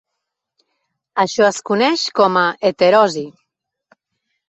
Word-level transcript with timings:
Això 1.25 1.47
es 1.51 1.61
coneix 1.71 2.07
com 2.23 2.43
a 2.47 2.49
heterosi. 2.73 3.27